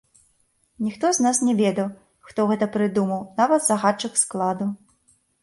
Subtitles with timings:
[0.85, 1.91] Ніхто з нас не ведаў,
[2.31, 4.65] хто гэта прыдумаў, нават загадчык складу.